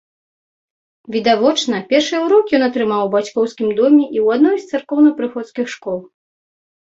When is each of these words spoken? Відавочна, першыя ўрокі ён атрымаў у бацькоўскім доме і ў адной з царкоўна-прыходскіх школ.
Відавочна, 1.15 1.81
першыя 1.91 2.19
ўрокі 2.23 2.51
ён 2.59 2.63
атрымаў 2.69 3.01
у 3.09 3.11
бацькоўскім 3.15 3.69
доме 3.79 4.01
і 4.05 4.17
ў 4.25 4.39
адной 4.39 4.57
з 4.63 4.71
царкоўна-прыходскіх 4.71 5.65
школ. 5.75 5.99